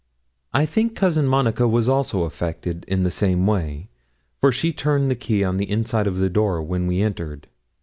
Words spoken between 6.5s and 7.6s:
when we entered.